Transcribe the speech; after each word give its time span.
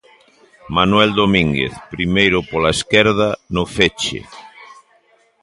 Manuel 0.77 1.11
Domínguez, 1.21 1.73
primeiro 1.95 2.37
pola 2.49 2.73
esquerda, 2.77 3.29
no 3.55 3.63
feche. 3.75 4.19